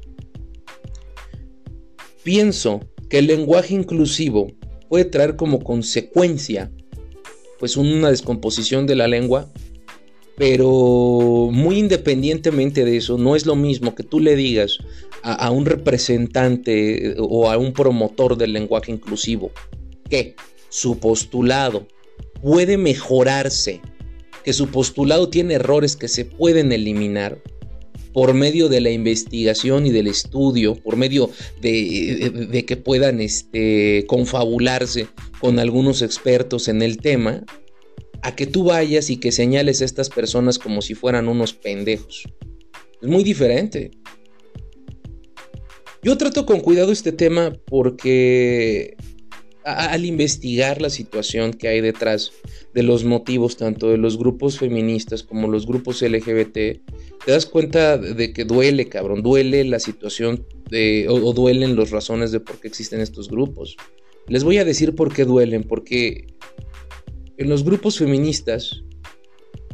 [2.23, 4.47] Pienso que el lenguaje inclusivo
[4.89, 6.71] puede traer como consecuencia
[7.59, 9.49] pues una descomposición de la lengua,
[10.37, 14.77] pero muy independientemente de eso, no es lo mismo que tú le digas
[15.23, 19.51] a, un representante o a un promotor del lenguaje inclusivo
[20.09, 20.35] que
[20.69, 21.87] su postulado
[22.41, 23.81] puede mejorarse,
[24.43, 27.41] que su postulado tiene errores que se pueden eliminar
[28.15, 35.09] por medio de la investigación y del estudio, por medio de, que puedan este, confabularse
[35.41, 37.43] con algunos expertos en el tema,
[38.21, 42.23] a que tú vayas y que señales a estas personas como si fueran unos pendejos.
[43.01, 43.91] Es muy diferente.
[46.01, 48.95] Yo trato con cuidado este tema porque
[49.65, 52.31] al investigar la situación que hay detrás
[52.75, 56.81] de los motivos tanto de los grupos feministas como los grupos LGBT, te
[57.25, 62.39] das cuenta de que duele, cabrón, duele la situación de, o, duelen las razones de
[62.39, 63.75] por qué existen estos grupos.
[64.27, 66.27] Les voy a decir por qué duelen, porque
[67.37, 68.83] en los grupos feministas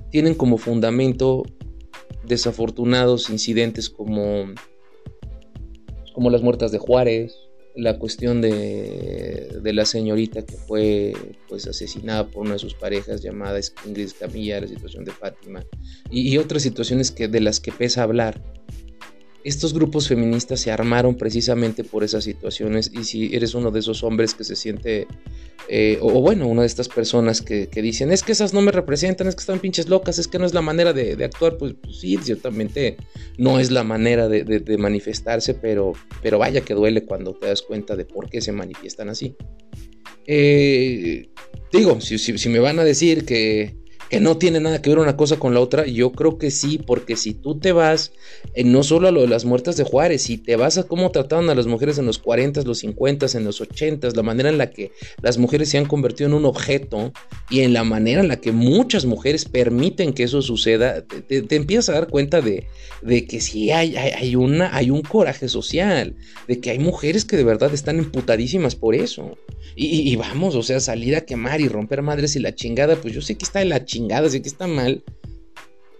[0.09, 1.43] tienen como fundamento
[2.25, 4.45] desafortunados incidentes como,
[6.13, 7.35] como las muertas de Juárez,
[7.75, 11.13] la cuestión de, de, la señorita que fue
[11.47, 15.65] pues asesinada por una de sus parejas llamada Ingrid Camilla, la situación de Fátima
[16.09, 18.41] y, y, otras situaciones que, de las que pesa hablar.
[19.43, 24.03] Estos grupos feministas se armaron precisamente por esas situaciones y si eres uno de esos
[24.03, 25.07] hombres que se siente
[25.67, 29.27] eh, o, bueno, una de estas personas que, dicen, es que esas no me representan,
[29.27, 31.97] es que están pinches locas, es que no es la manera de, actuar, pues, pues,
[31.97, 32.97] sí, ciertamente
[33.37, 37.95] no es la manera de, manifestarse, pero, pero vaya que duele cuando te das cuenta
[37.95, 39.35] de por qué se manifiestan así.
[40.27, 41.29] Eh,
[41.71, 43.80] digo, si me van a decir que
[44.11, 46.77] que no tiene nada que ver una cosa con la otra, yo creo que sí,
[46.85, 48.11] porque si tú te vas,
[48.55, 51.11] eh, no solo a lo de las muertas de Juárez, si te vas a cómo
[51.11, 54.57] trataban a las mujeres en los 40, los 50, en los 80, la manera en
[54.57, 57.13] la que las mujeres se han convertido en un objeto
[57.49, 61.87] y en la manera en la que muchas mujeres permiten que eso suceda, te, empiezas
[61.87, 62.67] a dar cuenta de,
[63.29, 66.17] que sí hay, una, un coraje social,
[66.49, 69.37] de que hay mujeres que de verdad están emputadísimas por eso.
[69.73, 73.13] Y, y vamos, o sea, salir a quemar y romper madres y la chingada, pues
[73.13, 75.03] yo sé que está de la chingada sé que está mal.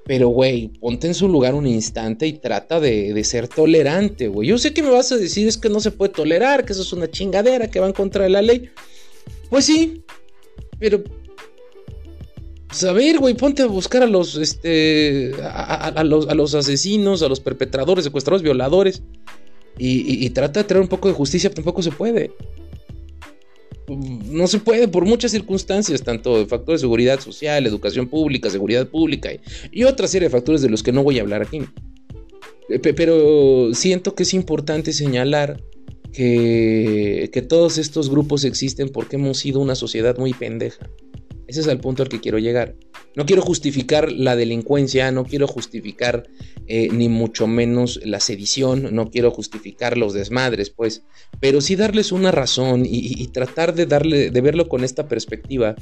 [0.06, 4.50] Pero, güey, ponte en su lugar un instante y trata de, ser tolerante, güey.
[4.50, 6.82] Yo sé que me vas a decir es que no se puede tolerar, que eso
[6.82, 8.70] es una chingadera, que va en contra de la ley.
[9.50, 10.04] Pues sí,
[10.80, 11.04] pero...
[12.68, 17.28] Pues a güey, ponte a buscar a los, este, a, los, a los asesinos, a
[17.28, 19.04] los perpetradores, secuestradores, violadores.
[19.78, 22.32] Y, y trata de traer un poco de justicia, tampoco se puede
[23.96, 28.88] no se puede por muchas circunstancias, tanto de factores de seguridad social, educación pública, seguridad
[28.88, 29.30] pública
[29.72, 31.62] y, otra serie de factores de los que no voy a hablar aquí.
[32.82, 35.62] Pero siento que es importante señalar
[36.14, 40.90] que, que todos estos grupos existen porque hemos sido una sociedad muy pendeja.
[41.52, 42.76] Ese es el punto al que quiero llegar.
[43.14, 46.24] No quiero justificar la delincuencia, no quiero justificar
[46.66, 51.04] eh, ni mucho menos la sedición, no quiero justificar los desmadres, pues,
[51.42, 55.76] pero sí darles una razón y, tratar de darle, de verlo con esta perspectiva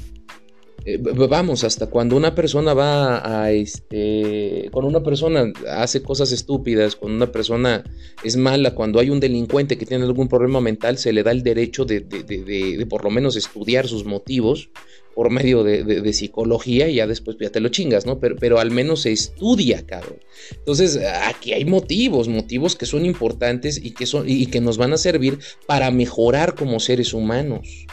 [0.84, 6.96] eh, vamos, hasta cuando una persona va a, este, cuando una persona hace cosas estúpidas,
[6.96, 7.84] cuando una persona
[8.24, 11.42] es mala, cuando hay un delincuente que tiene algún problema mental, se le da el
[11.42, 14.70] derecho de, de por lo menos estudiar sus motivos
[15.14, 18.18] por medio de, psicología y ya después ya te lo chingas, ¿no?
[18.18, 20.18] Pero, pero al menos se estudia, cabrón.
[20.52, 24.92] Entonces, aquí hay motivos, motivos que son importantes y que, son, y que nos van
[24.92, 27.86] a servir para mejorar como seres humanos.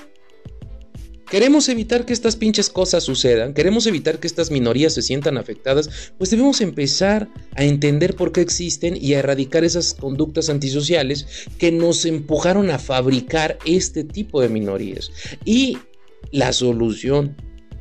[1.30, 6.14] Queremos evitar que estas pinches cosas sucedan, queremos evitar que estas minorías se sientan afectadas,
[6.18, 11.74] pues debemos empezar a entender por qué existen y a erradicar esas conductas antisociales que
[11.74, 15.12] nos empujaron a fabricar este tipo de minorías.
[15.44, 15.78] Y
[16.32, 17.36] la solución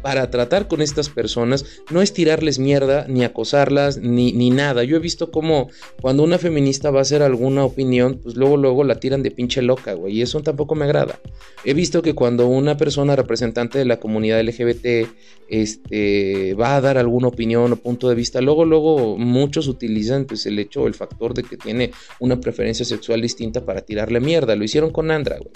[0.07, 4.85] para tratar con estas personas no es tirarles mierda, ni acosarlas, ni, ni, nada.
[4.85, 5.69] Yo he visto como
[6.01, 9.63] cuando una feminista va a hacer alguna opinión, pues luego, luego la tiran de pinche
[9.63, 11.19] loca, güey, y eso tampoco me agrada.
[11.65, 15.09] He visto que cuando una persona representante de la comunidad LGBT
[15.49, 20.47] este, va a dar alguna opinión o punto de vista, luego, luego muchos utilizan pues
[20.47, 21.91] el hecho, el factor de que tiene
[22.21, 24.55] una preferencia sexual distinta para tirarle mierda.
[24.55, 25.51] Lo hicieron con Andra, güey.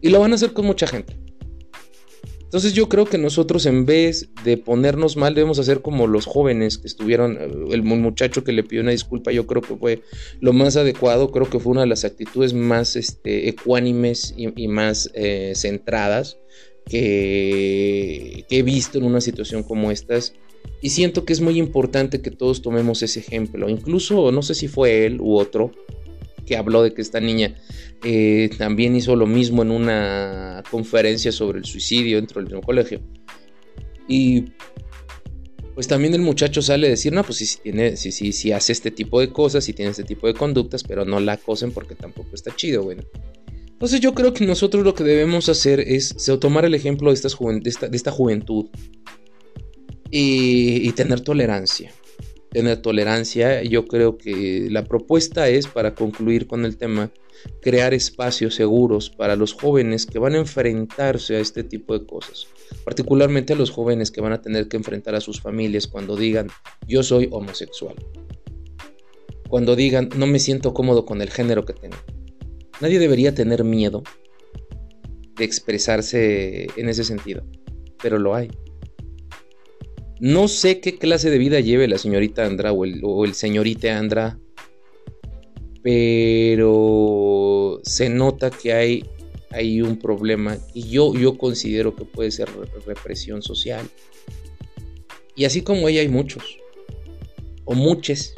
[0.00, 1.14] Y lo van a hacer con mucha gente.
[2.52, 6.76] Entonces yo creo que nosotros en vez de ponernos mal debemos hacer como los jóvenes
[6.76, 10.02] que estuvieron, eh, el muchacho que le pidió una disculpa, yo creo que fue
[10.38, 15.10] lo más adecuado, creo que fue una de las actitudes más este, ecuánimes y, más
[15.14, 16.36] eh, centradas
[16.84, 20.34] que, que he visto en una situación como estas.
[20.82, 23.70] Y siento que es muy importante que todos tomemos ese ejemplo.
[23.70, 25.72] Incluso, no sé si fue él u otro,
[26.44, 27.54] que habló de que esta niña
[28.04, 33.00] eh, también hizo lo mismo en una conferencia sobre el suicidio dentro del mismo colegio.
[34.08, 34.52] Y
[35.74, 38.72] pues también el muchacho sale a decir, no, pues si, tiene, si, si, si hace
[38.72, 41.94] este tipo de cosas, si tiene este tipo de conductas, pero no la acosen porque
[41.94, 43.02] tampoco está chido, bueno.
[43.66, 48.10] Entonces yo creo que nosotros lo que debemos hacer es tomar el ejemplo de, esta,
[48.12, 48.66] juventud
[50.10, 51.92] y tener tolerancia
[52.52, 53.62] tener tolerancia.
[53.62, 57.10] Yo creo que la propuesta es, para concluir con el tema,
[57.60, 62.46] crear espacios seguros para los jóvenes que van a enfrentarse a este tipo de cosas.
[62.84, 66.48] Particularmente a los jóvenes que van a tener que enfrentar a sus familias cuando digan
[66.86, 67.94] yo soy homosexual.
[69.48, 71.96] Cuando digan no me siento cómodo con el género que tengo.
[72.80, 74.02] Nadie debería tener miedo
[75.36, 77.44] de expresarse en ese sentido,
[78.02, 78.50] pero lo hay.
[80.22, 84.38] No sé qué clase de vida lleve la señorita Andra o el, o señorite Andra,
[85.82, 89.04] pero se nota que hay,
[89.50, 92.48] hay un problema y yo, yo considero que puede ser
[92.86, 93.84] represión social.
[95.34, 96.56] Y así como ella hay muchos,
[97.64, 98.34] o muchos,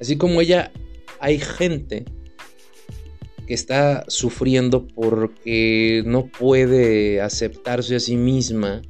[0.00, 0.72] así como ella
[1.20, 2.06] hay gente
[3.46, 8.80] que está sufriendo porque no puede aceptarse a sí misma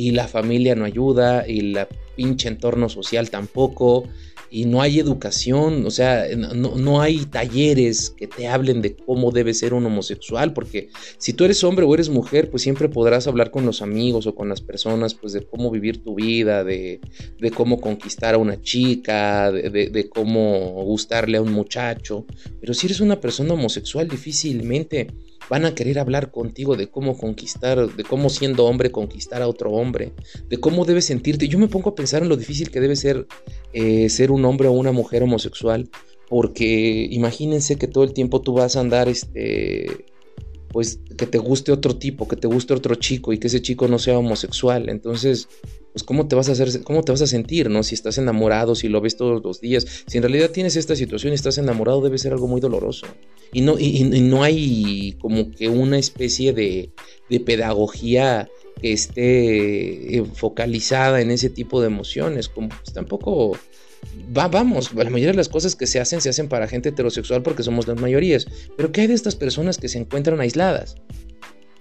[0.00, 1.86] y la familia no ayuda y la
[2.16, 4.04] pinche entorno social tampoco
[4.50, 9.54] y no hay educación, o sea, no, hay talleres que te hablen de cómo debe
[9.54, 13.52] ser un homosexual, porque si tú eres hombre o eres mujer, pues siempre podrás hablar
[13.52, 17.00] con los amigos o con las personas, pues de cómo vivir tu vida, de,
[17.38, 22.26] de cómo conquistar a una chica, de, de, cómo gustarle a un muchacho,
[22.58, 25.08] pero si eres una persona homosexual, difícilmente
[25.50, 29.72] van a querer hablar contigo de cómo conquistar, de cómo siendo hombre conquistar a otro
[29.72, 30.12] hombre,
[30.48, 31.48] de cómo debes sentirte.
[31.48, 33.26] Yo me pongo a pensar en lo difícil que debe ser
[33.72, 35.90] eh, ser un hombre o una mujer homosexual,
[36.28, 40.06] porque imagínense que todo el tiempo tú vas a andar, este,
[40.72, 43.88] pues que te guste otro tipo, que te guste otro chico y que ese chico
[43.88, 44.88] no sea homosexual.
[44.88, 45.48] Entonces,
[45.92, 47.82] pues cómo te vas a hacer, cómo te vas a sentir, ¿no?
[47.82, 51.32] Si estás enamorado, si lo ves todos los días, si en realidad tienes esta situación
[51.32, 53.06] y estás enamorado, debe ser algo muy doloroso.
[53.52, 56.90] Y no, y, no hay como que una especie de,
[57.28, 58.48] de pedagogía
[58.80, 63.58] que esté focalizada en ese tipo de emociones, como pues, tampoco
[64.36, 67.42] va, vamos, la mayoría de las cosas que se hacen se hacen para gente heterosexual
[67.42, 70.96] porque somos las mayorías, pero ¿qué hay de estas personas que se encuentran aisladas?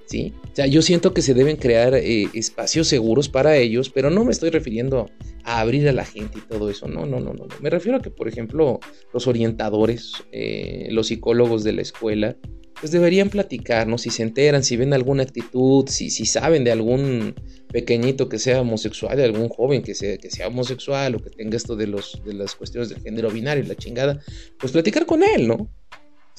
[0.10, 0.34] ¿Sí?
[0.52, 4.26] O sea, yo siento que se deben crear eh, espacios seguros para ellos, pero no
[4.26, 5.10] me estoy refiriendo
[5.44, 7.46] a abrir a la gente y todo eso, no, no, no, no.
[7.62, 8.80] Me refiero a que, por ejemplo,
[9.14, 12.36] los orientadores, eh, los psicólogos de la escuela,
[12.80, 17.36] pues deberían platicarnos si se enteran, si ven alguna actitud, si, si saben de algún
[17.72, 21.58] pequeñito que sea homosexual, de algún joven que sea, que sea homosexual o que tenga
[21.58, 24.20] esto de, los, de las cuestiones del género binario la chingada,
[24.58, 25.70] pues platicar con él, ¿no?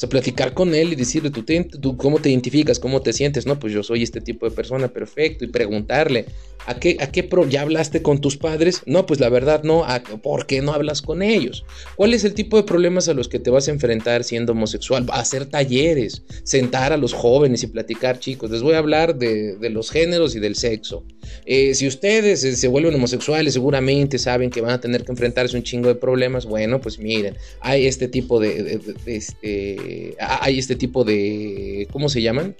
[0.01, 1.45] Sea, platicar con él y decirle, ¿tú,
[1.81, 4.89] tú, cómo te identificas, cómo te sientes, no, pues yo soy este tipo de persona,
[4.89, 6.25] perfecto, y preguntarle,
[6.67, 8.83] ¿a qué, a qué pro ya hablaste con tus padres?
[8.87, 9.85] No, pues la verdad no,
[10.23, 11.65] ¿por qué no hablas con ellos?
[11.97, 15.07] ¿Cuál es el tipo de problemas a los que te vas a enfrentar siendo homosexual?
[15.13, 19.71] Hacer talleres, sentar a los jóvenes y platicar, chicos, les voy a hablar de, de
[19.71, 21.05] los géneros y del sexo.
[21.47, 25.63] Eh, si ustedes se vuelven homosexuales, seguramente saben que van a tener que enfrentarse un
[25.63, 26.47] chingo de problemas.
[26.47, 32.57] Bueno, pues miren, hay este tipo de, este, hay este tipo de, ¿cómo se llaman?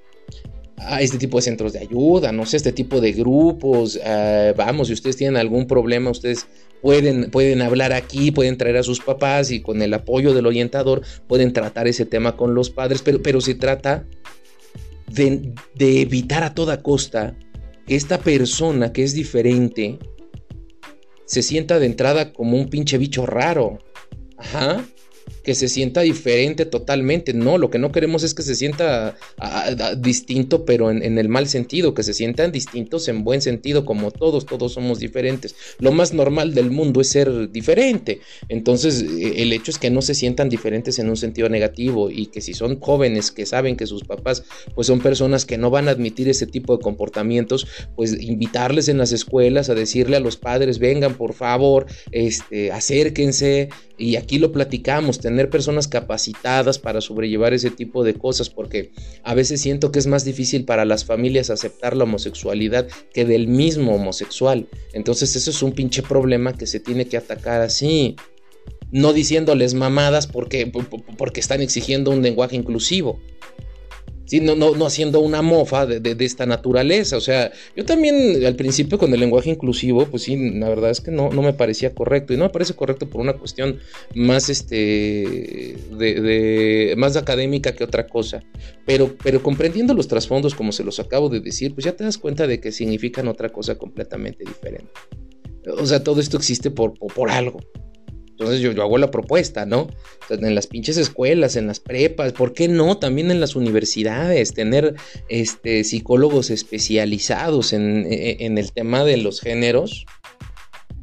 [0.83, 3.99] a este tipo de centros de ayuda, no sé, este tipo de grupos.
[4.05, 6.47] Ah, vamos, si ustedes tienen algún problema, ustedes
[6.81, 11.03] pueden, pueden hablar aquí, pueden traer a sus papás y con el apoyo del orientador
[11.27, 14.07] pueden tratar ese tema con los padres, pero, pero se trata
[15.09, 17.37] de evitar a toda costa
[17.91, 19.99] que esta persona que es diferente
[21.25, 23.81] se sienta de entrada como un pinche bicho raro.
[24.37, 24.85] Ajá
[25.43, 27.33] que se sienta diferente totalmente.
[27.33, 29.17] No, lo que no queremos es que se sienta
[29.99, 34.47] distinto, pero en, el mal sentido, que se sientan distintos en buen sentido, como todos,
[34.47, 35.55] todos somos diferentes.
[35.79, 38.21] Lo más normal del mundo es ser diferente.
[38.49, 42.27] Entonces, e, el hecho es que no se sientan diferentes en un sentido negativo y
[42.27, 45.89] que si son jóvenes que saben que sus papás pues son personas que no van
[45.89, 47.67] a admitir ese tipo de comportamientos,
[47.97, 53.69] pues invitarles en las escuelas a decirle a los padres, vengan por favor, este, acérquense,
[54.01, 58.91] y aquí lo platicamos, tener personas capacitadas para sobrellevar ese tipo de cosas, porque
[59.23, 63.47] a veces siento que es más difícil para las familias aceptar la homosexualidad que del
[63.47, 64.67] mismo homosexual.
[64.93, 68.17] Entonces eso es un pinche problema que se tiene que atacar así,
[68.91, 70.67] no diciéndoles mamadas porque,
[71.17, 73.21] porque están exigiendo un lenguaje inclusivo
[74.39, 77.17] no, no, haciendo una mofa de, esta naturaleza.
[77.17, 81.01] O sea, yo también al principio con el lenguaje inclusivo, pues sí, la verdad es
[81.01, 82.33] que no, no me parecía correcto.
[82.33, 83.81] Y no me parece correcto por una cuestión
[84.15, 88.45] más, este, de, más académica que otra cosa.
[88.87, 92.19] Pero, pero comprendiendo los trasfondos, como se los acabo de decir, pues ya te das
[92.19, 94.93] cuenta de que significan otra cosa completamente diferente.
[95.77, 97.59] O sea, todo esto existe por, por algo.
[98.41, 99.89] Entonces yo, hago la propuesta, ¿no?
[100.31, 102.97] en las pinches escuelas, en las prepas, ¿por qué no?
[102.97, 104.95] También en las universidades, tener
[105.29, 110.07] este, psicólogos especializados en, e, e, el tema de los géneros.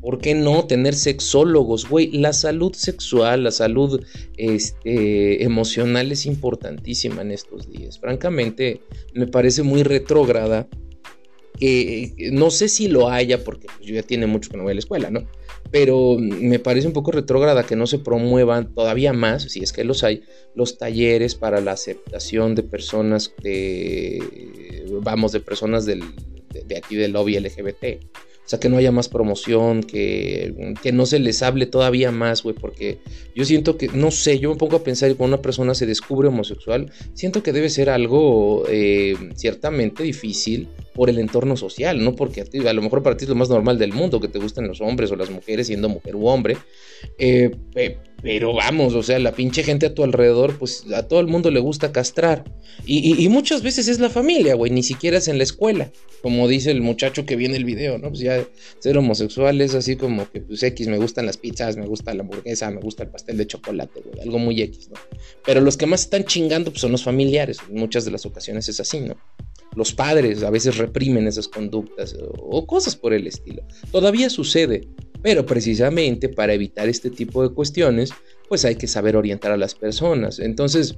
[0.02, 1.88] ¿Por qué no tener sexólogos?
[1.88, 4.04] Güey, la salud sexual, la salud
[4.38, 8.00] este, emocional es importantísima en estos días.
[8.00, 8.82] Francamente,
[9.14, 10.68] me parece muy retrógrada
[11.60, 14.72] que no sé si lo haya, porque pues, yo ya tiene mucho que no voy
[14.72, 15.28] a la escuela, ¿no?
[15.72, 19.84] Pero me parece un poco retrógrada que no se promuevan todavía más, si es que
[19.84, 20.24] los hay,
[20.56, 26.04] los talleres para la aceptación de personas de, vamos, de personas del,
[26.66, 28.04] de, aquí del lobby LGBT.
[28.48, 32.44] O sea, que no haya más promoción, que, que no se les hable todavía más,
[32.44, 33.00] güey, porque
[33.36, 36.30] yo siento que, no sé, yo me pongo a pensar cuando una persona se descubre
[36.30, 42.42] homosexual, siento que debe ser algo eh, ciertamente difícil por el entorno social, no porque
[42.42, 44.68] a, a, lo mejor para ti es lo más normal del mundo que te gusten
[44.68, 46.58] los hombres o las mujeres siendo mujer u hombre,
[47.20, 47.52] eh,
[48.24, 51.52] pero vamos, o sea, la pinche gente a tu alrededor, pues a todo el mundo
[51.52, 52.44] le gusta castrar.
[52.84, 55.92] Y, muchas veces es la familia, güey, ni siquiera es en la escuela.
[56.24, 58.10] Como dice el muchacho que viene el video, ¿no?
[58.10, 58.44] Pues ya
[58.80, 62.24] ser homosexual es así como que, pues X, me gustan las pizzas, me gusta la
[62.24, 64.96] hamburguesa, me gusta el pastel de chocolate, güey, algo muy X, ¿no?
[65.46, 67.60] Pero los que más están chingando pues, son los familiares.
[67.70, 69.16] En muchas de las ocasiones es así, ¿no?
[69.78, 73.62] Los padres a veces reprimen esas conductas o cosas por el estilo.
[73.92, 74.88] Todavía sucede,
[75.22, 78.12] pero precisamente para evitar este tipo de cuestiones,
[78.48, 80.40] pues hay que saber orientar a las personas.
[80.40, 80.96] Entonces,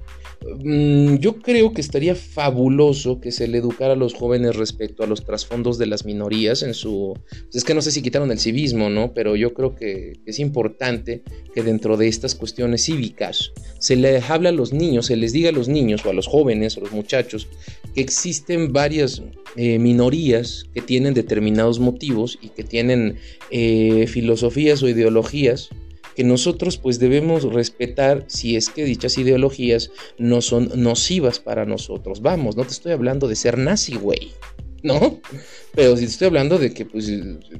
[0.63, 5.07] mm, yo creo que estaría fabuloso que se le educara a los jóvenes respecto a
[5.07, 7.17] los trasfondos de las minorías en su...
[7.29, 9.13] Pues es que no sé si quitaron el civismo, ¿no?
[9.13, 11.23] Pero yo creo que es importante
[11.53, 15.49] que dentro de estas cuestiones cívicas se les hable a los niños, se les diga
[15.49, 17.47] a los niños o a los jóvenes o a los muchachos
[17.99, 19.21] existen varias
[19.55, 23.17] eh, minorías que tienen determinados motivos y que tienen
[23.51, 25.69] eh, filosofías o ideologías
[26.15, 32.21] que nosotros pues debemos respetar si es que dichas ideologías no son nocivas para nosotros.
[32.21, 34.33] Vamos, no te estoy hablando de ser nazi, güey.
[34.83, 35.19] ¿no?
[35.75, 37.11] Pero si estoy hablando de que, pues,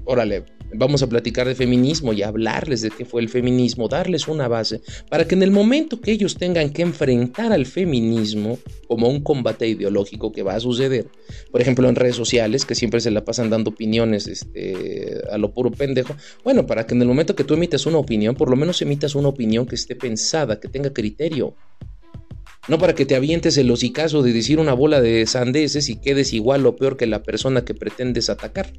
[0.06, 4.48] órale, vamos a platicar de feminismo y hablarles de qué fue el feminismo, darles una
[4.48, 9.22] base, para que en el momento que ellos tengan que enfrentar al feminismo como un
[9.22, 11.08] combate ideológico que va a suceder,
[11.52, 15.52] por ejemplo en redes sociales, que siempre se la pasan dando opiniones este, a lo
[15.52, 18.56] puro pendejo, bueno, para que en el momento que tú emitas una opinión, por lo
[18.56, 21.56] menos emitas una opinión que esté pensada, que tenga criterio.
[22.68, 26.34] No para que te avientes el hocicazo de decir una bola de sandeces y quedes
[26.34, 28.72] igual o peor que la persona que pretendes atacar.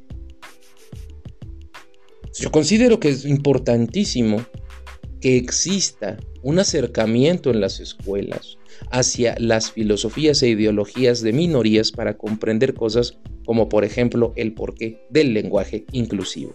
[2.39, 4.45] Yo considero que es importantísimo
[5.19, 8.57] que exista un acercamiento en las escuelas
[8.89, 15.05] hacia las filosofías e ideologías de minorías para comprender cosas como por ejemplo el porqué
[15.09, 16.53] del lenguaje inclusivo.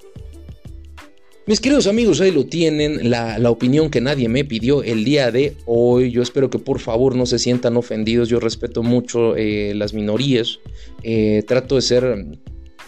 [1.48, 5.54] Mis queridos amigos, ahí lo tienen, la, opinión que nadie me pidió el día de
[5.64, 6.10] hoy.
[6.10, 8.28] Yo espero que por favor no se sientan ofendidos.
[8.28, 10.58] Yo respeto mucho eh, las minorías.
[11.04, 12.26] Eh, trato de ser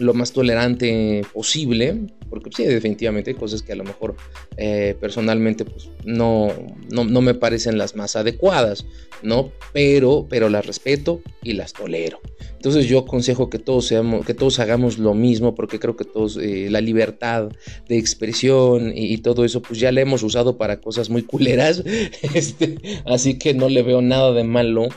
[0.00, 4.16] lo más tolerante posible, porque sí, definitivamente hay cosas que a lo mejor
[4.56, 6.48] eh, personalmente pues, no,
[6.90, 8.86] no, no, me parecen las más adecuadas,
[9.22, 9.52] ¿no?
[9.72, 12.20] Pero, pero las respeto y las tolero.
[12.52, 16.36] Entonces yo aconsejo que todos, seamos, que todos hagamos lo mismo, porque creo que todos,
[16.36, 17.50] eh, la libertad
[17.88, 21.84] de expresión y, y, todo eso, pues ya la hemos usado para cosas muy culeras,
[22.34, 24.88] este, así que no le veo nada de malo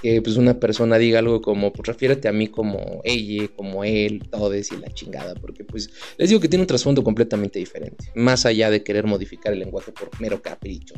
[0.00, 4.22] que pues una persona diga algo como, pues refiérate a mí como ella, como él,
[4.30, 8.46] todo y la chingada, porque pues les digo que tiene un trasfondo completamente diferente, más
[8.46, 10.94] allá de querer modificar el lenguaje por mero capricho.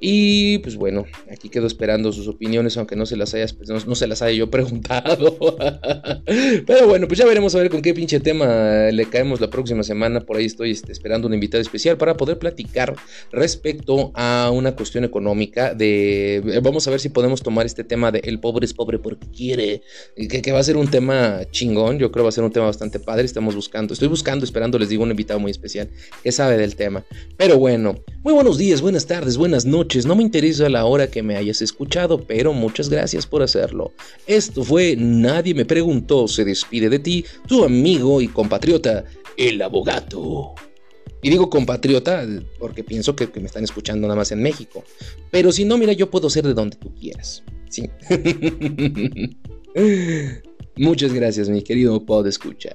[0.00, 3.94] Y pues bueno, aquí quedo esperando sus opiniones, aunque no se las haya, pues, no,
[3.94, 5.36] se las haya yo preguntado.
[6.66, 9.82] Pero bueno, pues ya veremos a ver con qué pinche tema le caemos la próxima
[9.82, 10.20] semana.
[10.20, 12.94] Por ahí estoy este, esperando un invitado especial para poder platicar
[13.32, 18.20] respecto a una cuestión económica de, vamos a ver si podemos tomar este tema de
[18.24, 19.82] el pobre es pobre porque quiere,
[20.16, 22.66] que, va a ser un tema chingón, yo creo que va a ser un tema
[22.66, 25.88] bastante padre, estamos buscando, estoy buscando, esperando, les digo, un invitado muy especial
[26.22, 27.04] que sabe del tema.
[27.36, 31.22] Pero bueno, muy buenos días, buenas tardes, buenas noches, no me interesa la hora que
[31.22, 33.92] me hayas escuchado, pero muchas gracias por hacerlo.
[34.26, 39.04] Esto fue Nadie me preguntó, se despide de ti, tu amigo y compatriota,
[39.36, 40.54] el abogado.
[41.22, 42.24] Y digo compatriota
[42.58, 44.84] porque pienso que, me están escuchando nada más en México.
[45.30, 47.42] Pero si no, mira, yo puedo ser de donde tú quieras.
[47.68, 47.90] Sí.
[50.76, 52.70] Muchas gracias, mi querido Pod Escucha.